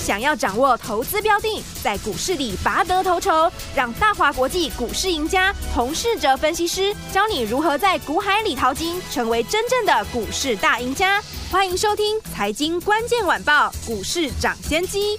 [0.00, 11.22] 想要掌握投资标的，在股市里拔得头筹，让大华国际股市赢家洪世哲分析师教你如何在股海里淘金，成为真正的股市大赢家。
[11.50, 15.18] 欢迎收听《财经关键晚报》，股市涨先机。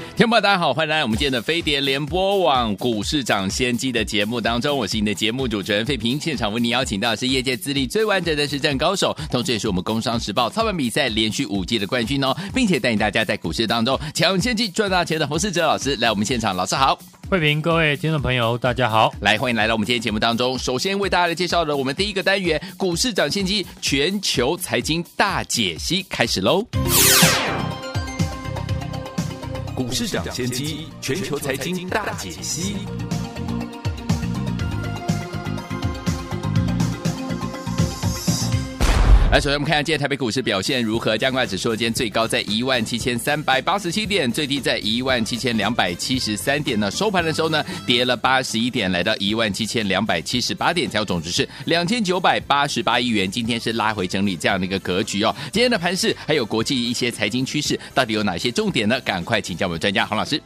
[0.21, 6.19] 听众朋友，大家好，欢迎来到我们今天的飞碟联播网股市涨先机的节目当中，我是你的节目主持人费平。
[6.19, 26.63] 现场为你邀请到的是业界资历最完整的实战高手，同时也是我们工商时报操盘比赛连续五届的冠军哦，并且带领大家在股市当中抢先机赚大钱的洪世哲老师来我们现场，老师好，慧平，各位听众朋友大家好，来欢迎来到我们今天节目当中，首先为大家来介绍的我们第一个单元股市涨先机全球财经大解析开始喽，
[29.83, 32.75] 股市涨先机全球财经大解析。
[39.31, 41.17] 来，首先我们看看今天台北股市表现如何。
[41.17, 46.91] 加权指数今天最高在一万七千三百八十七点，最低在一万七千两百七十三点呢。
[46.91, 53.31] 收盘的时候呢，跌了八十一点，来到一万七千两百七十八点，成交总值是两千九百八十八亿元。
[53.31, 55.33] 今天是拉回整理这样的一个格局哦。
[55.49, 58.99] 今天的盘市还有国际一些财经趋势，到底有哪些重点呢？
[58.99, 60.41] 赶快请教我们专家洪老师。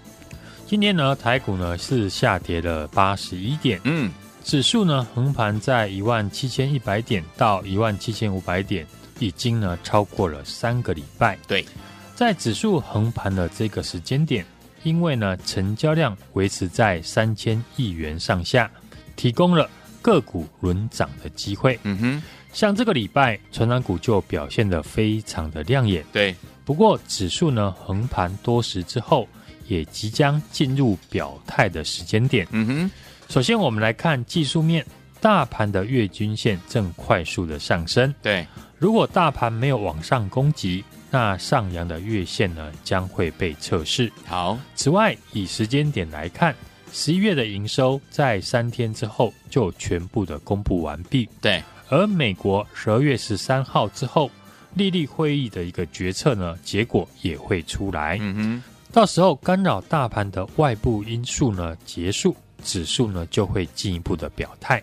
[0.67, 4.11] 今天呢，台股呢是下跌了八十一点，嗯。
[4.45, 8.85] 指数呢横盘在一万七千一百点到一万七千五百点，
[9.17, 11.35] 已经呢超过了三个礼拜。
[11.47, 11.65] 对，
[12.13, 14.45] 在指数横盘的这个时间点，
[14.83, 18.69] 因为呢成交量维持在三千亿元上下，
[19.15, 19.67] 提供了
[19.99, 21.79] 个股轮涨的机会。
[21.81, 22.23] 嗯哼，
[22.53, 26.05] 像这个礼拜，成长股就表现得非常的亮眼。
[26.13, 29.27] 对，不过指数呢横盘多时之后，
[29.67, 32.47] 也即将进入表态的时间点。
[32.51, 32.91] 嗯哼。
[33.27, 34.85] 首先，我们来看技术面，
[35.19, 38.13] 大盘的月均线正快速的上升。
[38.21, 38.47] 对，
[38.77, 44.11] 如果大盘没有往上攻击，那上扬的月线呢将会被测试。
[44.25, 46.55] 好，此外，以时间点来看，
[46.93, 51.27] 十一月的营收在三天之后就全部的公布完毕。
[51.41, 54.29] 对，而美国十二月十三号之后
[54.75, 58.17] 利率会议的一个决策呢，结果也会出来。
[58.21, 62.35] 嗯哼，到时候干扰大盘的外部因素呢结束。
[62.63, 64.81] 指数呢就会进一步的表态。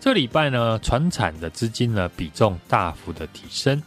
[0.00, 3.82] 这礼拜呢，船产的资金呢比重大幅的提升。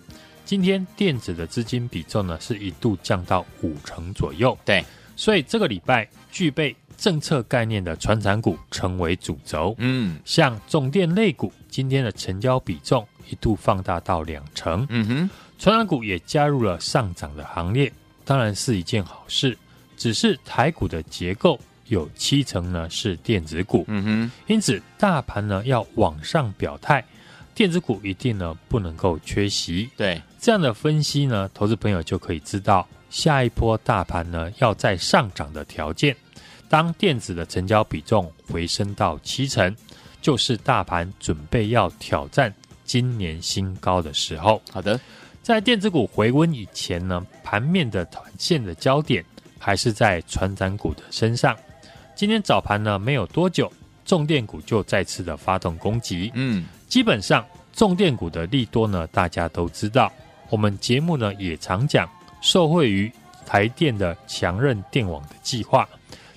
[0.45, 4.55] 今天电子的资金比重呢是一度降到五成左右。
[4.63, 4.85] 对，
[5.15, 9.73] 所以这个礼拜具备政策概念的船产股成为主轴。
[9.79, 14.85] 嗯，像重电类股今天的成交比重一度放大到两成。
[14.89, 17.91] 嗯哼，船产股也加入了上涨的行列，
[18.23, 19.57] 当然是一件好事。
[19.97, 21.59] 只是台股的结构。
[21.93, 27.03] 有七成呢是电子股，嗯哼，因此大盘呢要往上表态，
[27.55, 29.89] 电子股一定呢不能够缺席。
[29.95, 36.15] 对，这样的分析呢，投资朋友就可以知道下一波大盘呢要再上涨的条件。
[36.67, 39.73] 当电子的成交比重回升到七成，
[40.21, 42.51] 就是大盘准备要挑战
[42.83, 44.59] 今年新高的时候。
[44.71, 44.99] 好的，
[45.43, 49.23] 在电子股回温以前呢，盘面的短线的焦点
[49.59, 51.55] 还是在传产股的身上。
[52.15, 53.71] 今天早盘呢，没有多久，
[54.05, 56.31] 重电股就再次的发动攻击。
[56.35, 57.43] 嗯，基本上
[57.73, 60.11] 重电股的利多呢，大家都知道。
[60.49, 62.07] 我们节目呢也常讲，
[62.39, 63.11] 受惠于
[63.47, 65.89] 台电的强韧电网的计划。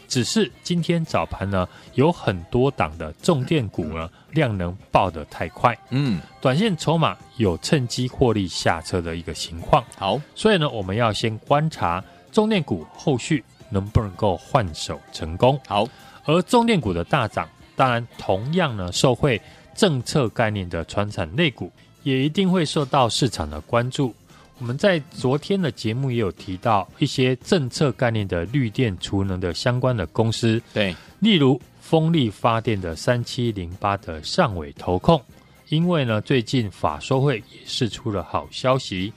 [0.08, 5.76] 只是今天早盘呢，有很多档的重电股呢，量能爆得太快。
[5.90, 9.84] 嗯，短线筹码有趁机获利下车的一个情况。
[9.98, 13.44] 好，所以呢，我们要先观察重电股后续。
[13.70, 15.60] 能不能够换手成功？
[15.66, 15.86] 好，
[16.24, 19.40] 而中电股的大涨，当然同样呢，受惠
[19.74, 21.70] 政策概念的传产类股，
[22.02, 24.14] 也一定会受到市场的关注。
[24.58, 35.20] 我们在昨天的节目也有提到一些政策概念的绿电储能的相关的公司，对，例如风力发电的三七零八的上尾投控，
[35.68, 39.12] 因为呢，最近法说会也释出了好消息。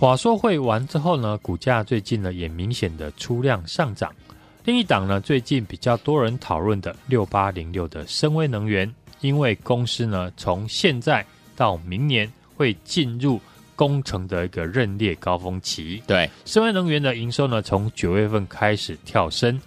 [0.00, 4.10] 法说会完之后呢，股价最近呢也明显的出量上涨。
[4.64, 11.22] 另一档呢，最近比较多人讨论的六八零六的深威能源，因为公司呢从现在
[11.54, 13.38] 到明年会进入
[13.76, 16.02] 工程的一个认列高峰期。
[16.06, 19.60] 对，深威能源的营收呢从九月份开始跳升，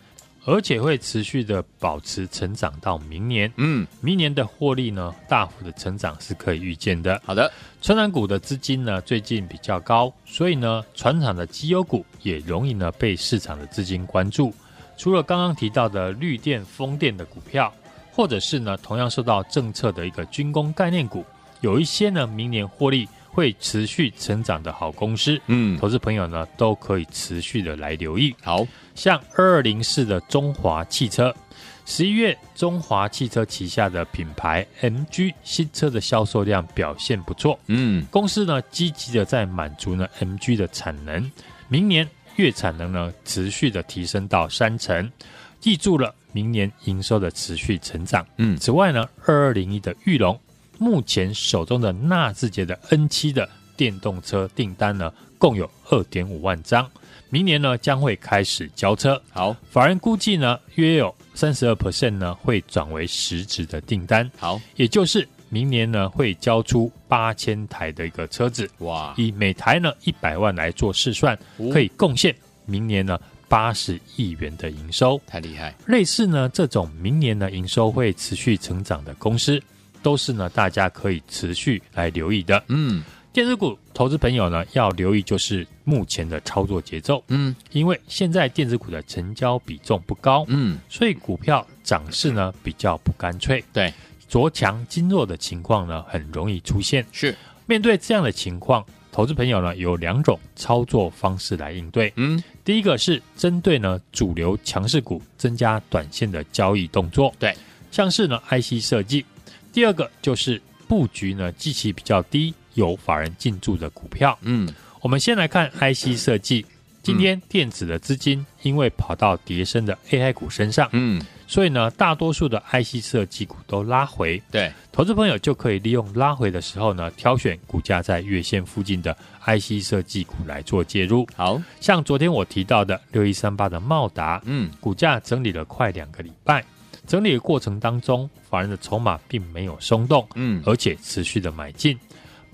[0.45, 3.51] 而且会持续的保持成长到明年。
[3.57, 7.21] 嗯，明年的获利呢，大幅的成长是可以预见的。
[7.25, 7.51] 好的，
[7.81, 14.53] 传产股的资金呢，最近比较高，所以呢，船厂的绩优股也容易呢被市场的资金关注。
[14.97, 17.73] 除了刚刚提到的绿电、风电的股票，
[18.11, 21.25] 或者是呢同样受到政策的一个军工概念股，
[21.61, 28.33] 有一些呢明年获利会持续成长的好公司，嗯，投资朋友呢都可以持续的来留意。
[28.43, 31.35] 好，像二二零四的中华汽车，
[31.83, 41.31] 十一月中华汽车旗下的品牌 MG 新车的销售量表现不错，嗯，公司呢积极的在满足呢 MG 的产能，
[41.67, 45.11] 明年月产能呢持续的提升到三成，
[45.59, 48.23] 记住了明年营收的持续成长。
[48.37, 50.39] 嗯，此外呢，二二零一的裕隆。
[50.77, 56.89] 目前手中的纳智捷的 N 七的电动车订单呢，共有二点五万张，
[57.29, 59.21] 明年呢将会开始交车。
[59.31, 64.29] 好，法人估计呢，约有三十二 percent 呢会转为实质的订单。
[64.37, 68.69] 好，也就是明年呢会交出八千台的一个车子。
[68.79, 71.37] 哇，以每台呢一百万来做试算，
[71.71, 72.35] 可以贡献
[72.65, 75.19] 明年呢八十亿元的营收。
[75.25, 75.73] 太厉害！
[75.87, 79.61] 类似呢这种明年呢营收会持续成长的公司。
[80.03, 82.61] 都是呢，大家可以持续来留意的。
[82.67, 87.23] 嗯，电子股投资朋友呢，要留意就是目前的操作节奏。
[87.29, 93.63] 嗯，因为现在电子股的成交比重不高，嗯，所以股票涨势呢比较不干脆。
[93.73, 93.91] 对，
[94.27, 97.03] 着强经弱的情况呢，很容易出现。
[97.11, 97.35] 是，
[97.65, 102.11] 面对这样的情况，投资朋友呢有两种操作方式来应对。
[102.17, 107.33] 嗯，第一个是针对呢主流强势股增加短线的交易动作。
[107.39, 107.55] 对，
[107.89, 109.25] 像是呢 IC 设计。
[109.73, 114.37] 第二个就是布局呢，基期比较低、有法人进驻的股票。
[114.43, 114.71] 嗯，
[115.01, 116.65] 我们先来看 IC 设计。
[117.01, 124.41] 今天电子的资金因为跑到叠升的 AI 股身上，嗯，所以呢，大多数的 IC 设计股都拉回。
[124.49, 129.13] 对，投资朋友就可以利用拉回的时候呢，挑选股价在月线附近的
[129.45, 131.27] IC 设计股来做介入。
[131.35, 136.63] 好，像昨天我提到的六一三八的茂达，嗯，股价整理了快两个礼拜。
[137.05, 141.97] 整理的过程当中，法人的筹码并没有松动，嗯，而且持续的买进。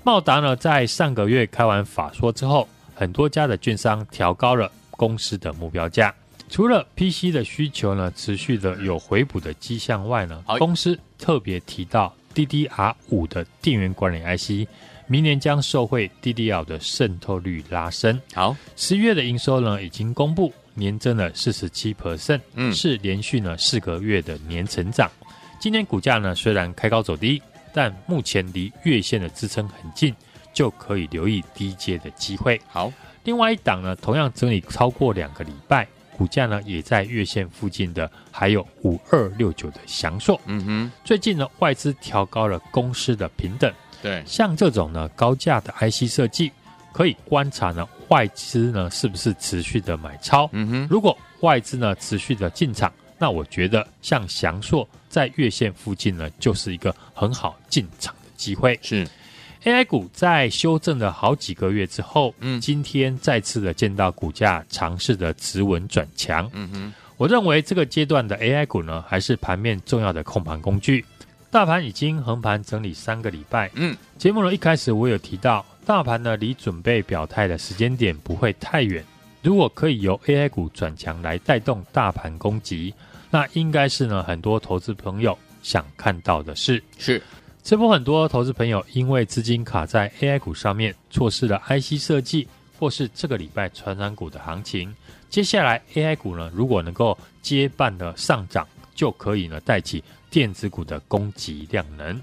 [0.04, 6.14] 茂达呢，在上个月开完法说之后，很多家的券商调高了公司的目标价。
[6.50, 14.68] 除了 PC 的需求呢，持续的有回补的迹象外呢，公司特别提到 DDR 五的电源管理 IC，
[15.06, 18.20] 明年将受惠 DDR 的渗透率拉升。
[18.34, 20.52] 好，十月的营收呢，已经公布。
[20.80, 25.12] 年增了四十七 percent，嗯，是连续呢四个月的年成长。
[25.60, 27.42] 今天股价呢虽然开高走低，
[27.74, 30.16] 但目前离月线的支撑很近，
[30.54, 32.60] 就可以留意低阶的机会。
[32.68, 32.92] 好，
[33.26, 35.86] 另外一档呢，同样整理超过两个礼拜，
[36.18, 40.40] 股价呢也在月线附近的，还有五二六九的翔硕。
[40.46, 43.72] 嗯哼，最近呢外资调高了公司的平等，
[44.02, 46.52] 对，像这种呢高价的 IC 设计。
[46.92, 50.50] 可以观察呢，外资呢是不是持续的买超？
[50.54, 58.78] 嗯哼，如果外资呢持续的进场，那我觉得像祥硕在月线附近呢，就是一个很好进场的机会。
[58.82, 59.08] 是
[59.64, 66.50] AI 股在修正了好几个月之后，嗯，今天再次的见到股价尝试的止稳转强。
[66.54, 71.06] 嗯哼，我认为这个阶段的 AI 股呢，还是盘面重要的控盘工具。
[71.52, 73.70] 大盘已经横盘整理三个礼拜。
[73.74, 75.66] 嗯，节目呢一开始我有提到。
[75.90, 79.04] 大盘呢，离准备表态的时间点不会太远。
[79.42, 82.94] 如果可以由 AI 股转强来带动大盘攻击，
[83.32, 86.84] 那应该是呢很多投资朋友想看到的事。
[87.00, 87.20] 是，
[87.64, 94.96] 这波很多投资朋友因为资金卡在 AI 股上面，错失了 IC 设计或是这个礼拜传染股的行情。
[95.28, 102.22] 接下来 AI 股呢，如果能够接棒的上涨，就可以呢带起电子股的攻击量能。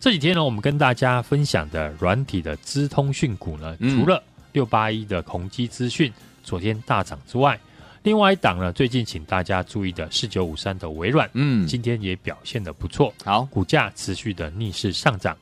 [0.00, 6.12] 这几天呢，我们跟大家分享的软体的资通讯股呢，除了六八一的宏基资讯
[6.44, 7.58] 昨天大涨之外，
[8.04, 15.36] 另外一档呢，最近请大家注意的四九五三的微软，嗯，今天也表现的不错，好，股价持续的逆势上涨，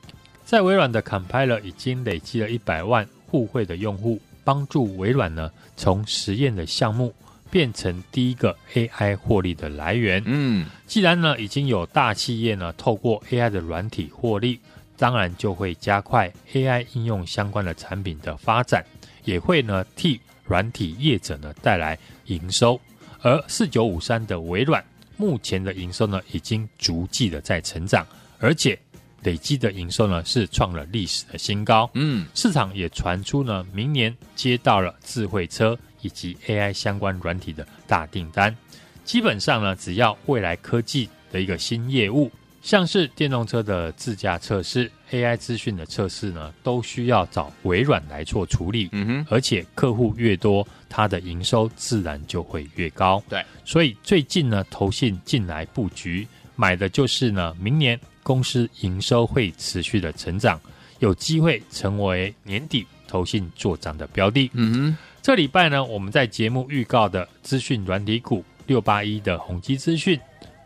[0.46, 7.12] 在微软的 Compiler 已经累积了一百万互惠的用户，帮助微软呢从实验的项目。
[7.56, 10.22] 变成第一个 AI 获利的来源。
[10.26, 14.60] 嗯，既然呢已经有大企业呢透过 AI 的软体获利，
[14.98, 18.84] 当然就会加快 AI 应用相关的产品的发展，
[19.25, 22.78] 也会呢替软体业者呢带来营收。
[23.22, 24.84] 而四九五三的微软
[25.16, 28.06] 目前的营收呢已经逐季的在成长，
[28.38, 28.78] 而且
[29.22, 31.88] 累积的营收呢是创了历史的新高。
[31.94, 35.75] 嗯，市场也传出呢明年接到了智慧车。
[36.06, 38.56] 以及 AI 相关软体的大订单，
[39.04, 42.30] 基本上呢，只要未来科技的一个新业务，
[42.62, 48.88] 像是电动车的自驾测试、AI 资讯的测试呢，都需要找微软来做处理。
[48.92, 53.20] 嗯哼，而且客户越多，它的营收自然就会越高。
[53.28, 60.60] 对，所以最近呢，投信进来布局，买的就是呢，明年公司营收会持续的成长，
[61.00, 64.50] 有机会成为年底投信做涨的标的。
[64.54, 64.96] 嗯哼，
[65.26, 68.45] 这礼拜呢，我们在节目预告的资讯软体股。
[68.68, 70.16] 六八一的宏基资讯，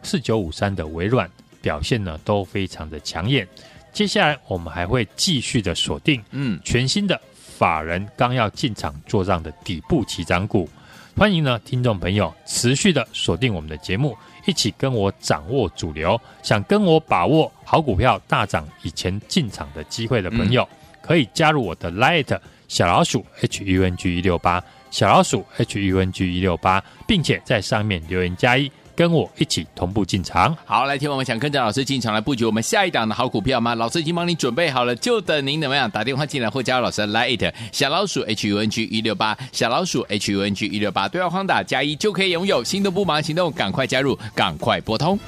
[0.03, 1.31] 四九五三的微软
[1.63, 3.49] 表现呢都非常的抢眼。
[3.91, 10.69] 接下来我们还会继续的锁定，嗯，全新的法人刚要进场做账的底部起涨股。
[11.17, 14.15] 欢迎呢听众朋友持续的锁定我们的节目，
[14.45, 16.21] 一起跟我掌握主流。
[16.43, 22.39] 想跟我把握好股票大涨以前进场的机会的朋友，嗯、可以加入我的 Light
[22.71, 24.63] 小老鼠 H U N G 一六八。
[24.93, 30.57] 小老鼠 H U N G 一六八，并且在上面留言加一，跟我一起同步进场。
[30.65, 33.75] 好，来听我们想跟着老师进场来布局我们下一档的好股票吗？
[33.75, 42.63] 老师已经帮你准备好了，就等您怎么样打电话进来或加入老师的 Line 小老鼠 H U N G 一六八，小老鼠 H U N G 一六八，对话框打加一就可以拥有。
[42.63, 45.19] 心动不忙行动，赶快加入，赶快拨通。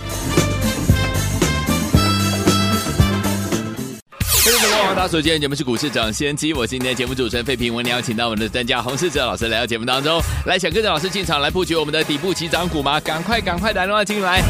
[4.45, 12.99] 各位朋友，大家好，今天节目是股市涨先机，我是今天的节目主持人费平，我们邀请到我们的专家洪世哲老师来到节目当中，来想跟着老师进场来布局我们的底部起涨股吗？
[12.99, 14.43] 赶快赶快打电话进来，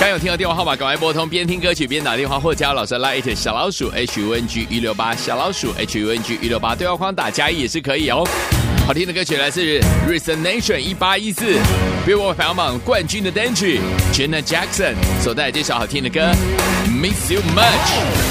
[0.00, 8.26] 刚有听到电话号码，赶快拨通，边听歌曲边打电话或加老师拉 it 小老鼠 H U N G 一六八，小老鼠 H U N G 一六八，对话框打加一也是可以哦。
[8.86, 9.60] 好听的歌曲来自
[10.08, 11.58] Resonation 一八一四
[12.06, 13.80] ，Billboard 排行榜冠军的单曲
[14.14, 16.32] ，Jenna Jackson 所带来这首好听的歌
[16.88, 18.29] ，Miss You Much。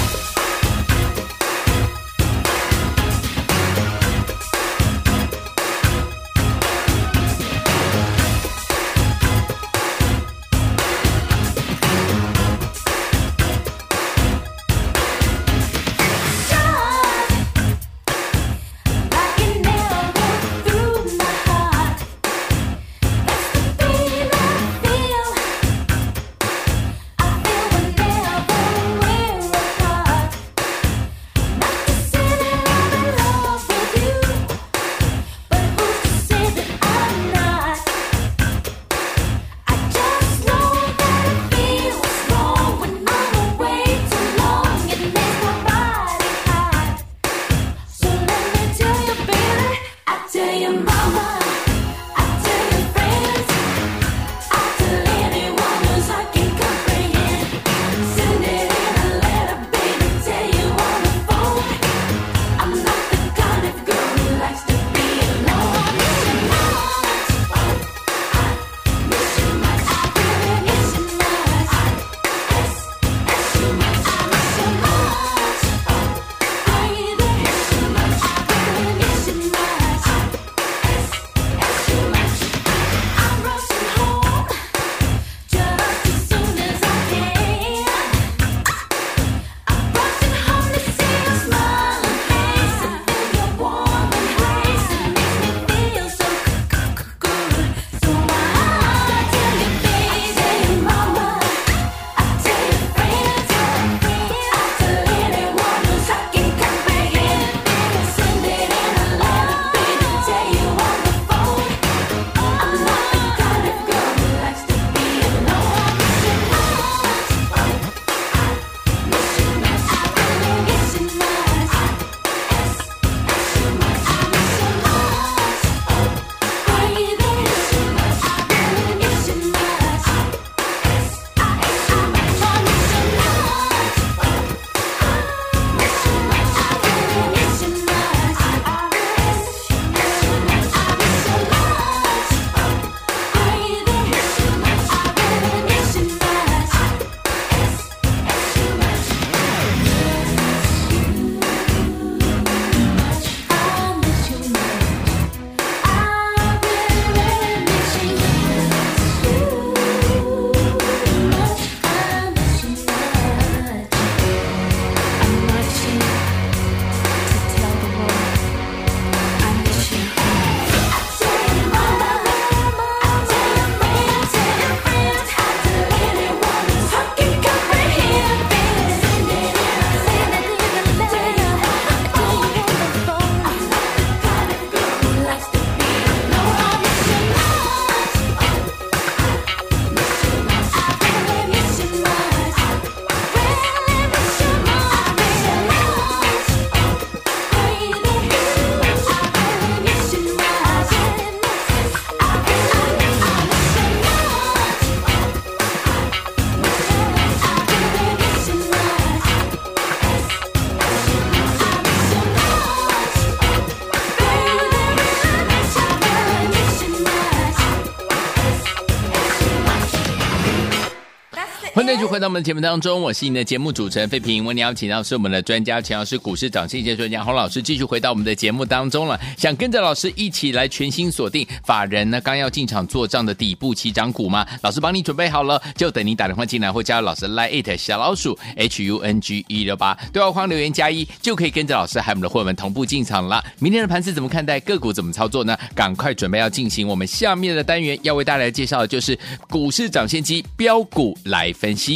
[222.06, 224.44] 回到我们的节目当中，我是你的节目主持人费平。
[224.44, 229.20] 为你邀请到是我们的专家钱老师，股市涨先机专家洪老师，继续回到我们的节目当中了。
[229.36, 234.46] 想跟着老师一起来全新锁定法人呢刚要进场做账的底部起涨股吗？
[234.62, 243.44] 老师帮你准备好了，就等你打电话进来或加入老师 Line it 小老鼠 H U N G 一六八对话框留言加一，就可以跟着老师还有我们的会员同步进场了。
[243.58, 244.58] 明天的盘势怎么看待？
[244.60, 245.56] 个股怎么操作呢？
[245.74, 251.89] 赶快准备要进行我们下面的单元，要为大家介绍的就是股市涨先机标股来分析。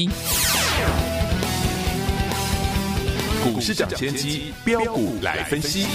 [3.45, 5.87] 股市涨先机标股来分析。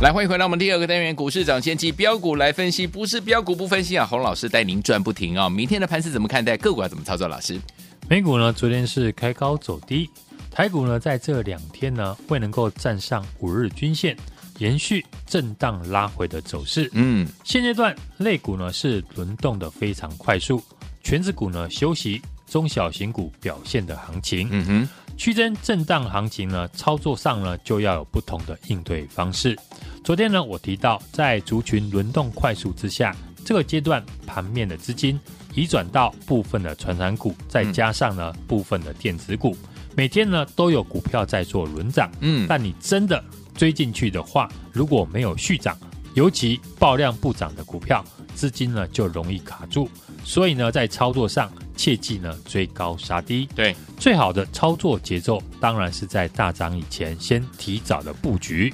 [0.00, 4.06] 来，欢迎回到我们第二个单元，股市涨先机标股来分析，不是标股不分析啊！
[4.06, 5.48] 洪老师带您赚不停啊、哦！
[5.50, 6.56] 明天的盘是怎么看待？
[6.56, 7.28] 个股要怎么操作？
[7.28, 7.60] 老师，
[8.08, 8.52] 美股呢？
[8.52, 10.10] 昨天是开高走低，
[10.50, 14.16] 台股呢在这两天呢未能够站上五日均线。
[14.58, 20.62] 延续震荡拉回的走势，嗯，现阶段类股呢是轮动的非常快速，
[21.02, 29.58] 权值股呢休息，中小型股表现的行情，嗯哼，区间震荡行情呢操作上呢就要有不同的应对方式。
[30.04, 35.18] 昨天呢我提到，在族群轮动快速之下，这个阶段盘面的资金
[35.54, 39.56] 移转到部分的传产股，再加上呢部分的电子股，
[39.96, 43.22] 每天呢都有股票在做轮涨，嗯，但你真的。
[43.54, 45.76] 追进去的话，如果没有续涨，
[46.14, 48.04] 尤其爆量不涨的股票，
[48.34, 49.88] 资金呢就容易卡住。
[50.24, 53.48] 所以呢，在操作上切记呢追高杀低。
[53.54, 58.72] 对，最好的操作节奏当然是在大涨以前先提早的布局。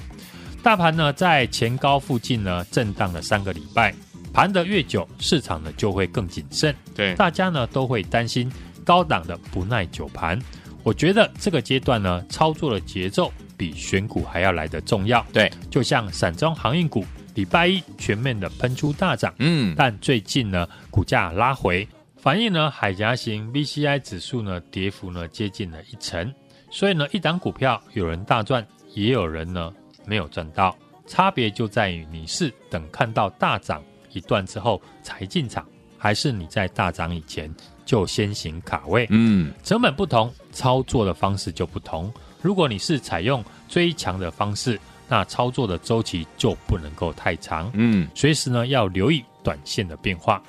[0.61, 3.95] 大盘呢在前高附近呢震荡了三个礼拜，
[4.33, 6.75] 盘得越久，市场呢就会更谨慎。
[6.93, 8.51] 对，大家呢都会担心
[8.83, 10.39] 高档的不耐久盘。
[10.83, 13.31] 我觉得这个阶段呢操作的节奏。
[13.59, 15.23] 比选股还要来得重要。
[15.33, 17.03] 对，就像散装航运股，
[17.35, 26.33] 礼拜一全面的喷出大涨，嗯，但最近呢，股价拉回，反映呢海峡型 VCI 指数呢跌幅呢接近了一成，
[26.71, 29.73] 所以呢，一档股票有人大赚，也有人呢
[30.05, 30.73] 没有赚到，
[31.05, 35.67] 差别就在于你是等看到大涨一段之后才进场，
[35.97, 37.53] 还是你在大涨以前
[37.85, 42.09] 就先行卡位，嗯，成本不同，操作的方式就不同。
[42.41, 50.41] 如果你是采用追强的方式，那操作的周期就不能够太长，嗯，随时呢要留意短线的变化。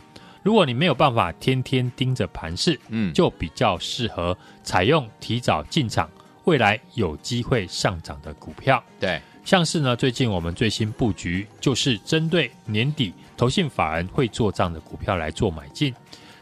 [0.42, 6.08] 如果你没有办法天天盯着盘势，嗯，就比较适合采用提早进场，
[6.44, 8.82] 未来有机会上涨的股票。
[8.98, 15.94] 对，像是呢最近我们最新布局就是针对年底投信法人会做账的股票来做买进。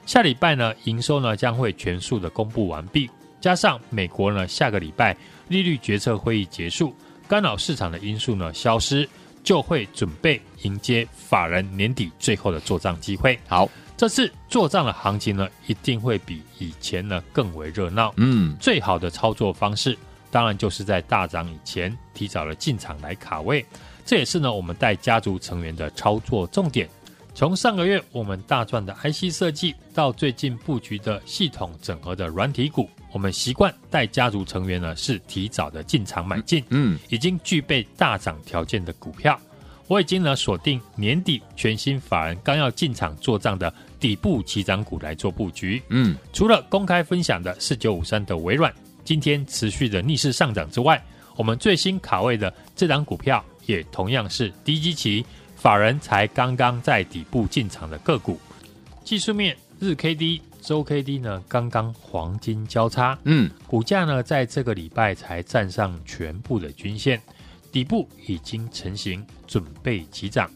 [0.07, 3.09] 下礼拜呢营收呢将会全数的公布完毕，
[3.41, 5.17] 加上美国呢下个礼拜。
[5.49, 6.95] 利率决策会议结束，
[7.27, 9.09] 干扰市场的因素呢消失，
[9.43, 13.39] 就会准备迎接法人年底最后的做账机会。
[13.49, 18.13] 好，这次做账的行情呢，一定会比以前呢更为热闹。
[18.17, 19.99] 嗯，最好的操作方式，
[20.31, 23.65] 当然就是在大涨以前提早了进场来卡位。
[24.05, 26.89] 这也是呢我们带家族成员的操作重点。
[27.35, 32.89] 从上个月我们大赚的 IC 设计，到最近布局的系统整合的软体股。
[33.11, 39.39] 我们习惯带家族成员呢，是提早的进场买进，嗯，已经具备大涨条件的股票，
[39.87, 48.73] 我已经呢锁定年底全新法人刚要进场做账的底部起涨股来做布局，嗯，除了公开分享的四九五三的微软
[49.05, 51.03] 今天持续的逆势上涨之外，
[51.35, 55.25] 我们最新卡位的这档股票也同样是低基期
[55.57, 58.39] 法人才刚刚在底部进场的个股，
[59.03, 60.43] 技术面日 K D。
[60.69, 67.19] 周 K D 呢，刚刚黄金交叉，嗯，股价呢，在这个礼拜才站上全部的均线，
[67.73, 70.51] 底部已经成型，准备起涨。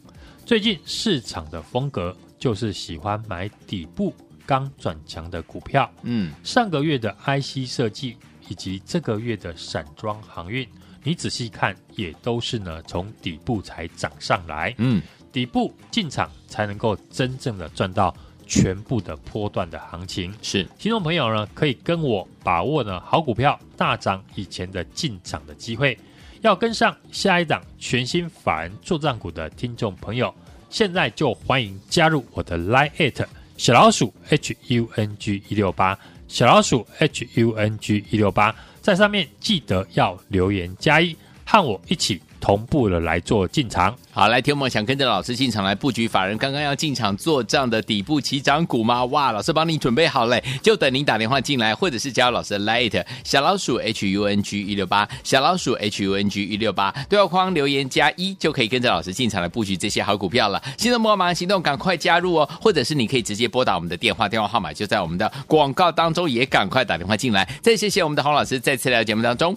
[0.45, 10.69] 最近市场的风格就是喜欢买底部刚转强的股票，嗯，上个月的 IC 设计以及这个月的散装航运，
[11.03, 15.01] 你仔细看也都是呢从底部才涨上来，嗯，
[15.33, 18.15] 底部进场才能够真正的赚到。
[18.47, 20.33] 全部的波段的行情。
[20.43, 25.99] 是，听众朋友呢，可以跟我把握呢好股票大涨以前的进场的机会，
[26.41, 30.35] 要跟上下一档全新法人作帐股的听众朋友，
[30.71, 33.27] 现在就欢迎加入我的 Line@
[33.57, 43.95] 小老鼠 H U N G 一六八小老鼠 H U N G 一六八，在上面记得要留言加一，和我一起同步的来做进场。
[44.11, 49.05] 好，来，听我们想跟着老师进场来布局，法人刚刚要进场做账的底部起涨股吗？
[49.07, 60.61] 哇，老师帮你准备好嘞，就等您打电话进来，或者是加入老师的 Light 小老鼠 H U N G 一六八，小老鼠 H U N G 一六八，对话框留言加一就可以跟着老师进场来布局这些好股票了。
[60.77, 67.49] 心动不忙行动，赶快加入哦，或者是你可以直接拨打我们的电话，电话号码就在我们的广告当中，也赶快打电话进来。
[67.63, 69.57] 再谢谢我们的洪老师，再次来到节目当中，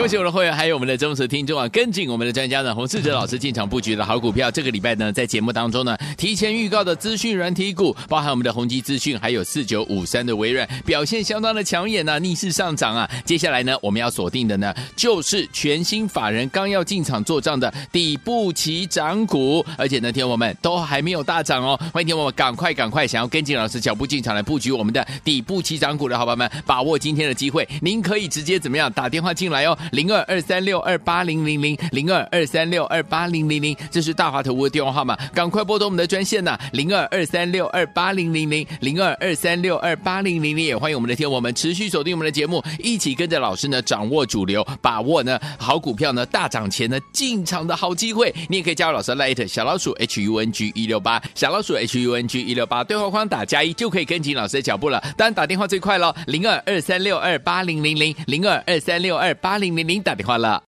[0.00, 1.68] 恭喜我们的会员，还有我们的忠实听众啊！
[1.68, 4.50] 跟紧我们的专家呢，洪世哲老师进场布局的好股票。
[4.50, 13.06] 这个礼拜呢，在节目当中呢，提前预告的资讯软体股，包含我们的宏基资讯，还有四九五三的微软，表现相当的抢眼啊，逆势上涨啊！
[13.26, 21.78] 接下来呢，我们要锁定的呢，就是全新法人刚要进场做账的底部起涨股，而且呢，听我们都还没有大涨哦。
[21.92, 29.76] 欢迎听我们赶快赶快，想要跟紧老师脚步进场来布局我们的底部起涨股的好朋友们，把握今天的机会，您可以直接怎么样打电话进来哦。
[29.90, 48.34] 零二二三六二八零零零零二二三六二八零零零，这是大华投顾的电话号码，赶快拨通我们的专线呐、啊，零二二三六二八零零零零二二三六二八零零零，也欢迎我们的听我们持续锁定我们的节目，一起跟着老师呢掌握主流，把握呢好股票呢大涨前呢进场的好机会。
[48.48, 55.00] 你也可以加入老师的 Light 小老鼠 H U N G 一六八小老鼠 H U N G 一六八，对话框打加一就可以跟紧老师的脚步了。
[55.16, 59.96] 当然打电话最快喽，零二二三六二八零零零零二二三六二八零零零。
[59.96, 60.62] 您打电话了。